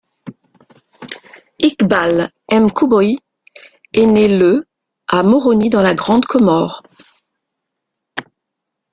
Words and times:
Ikbal 1.59 2.25
M'kouboi 2.51 3.17
est 3.93 4.05
né 4.07 4.35
le 4.35 4.67
à 5.07 5.21
Moroni 5.21 5.69
dans 5.69 5.83
la 5.83 5.93
Grande 5.93 6.25
Comore. 6.25 6.81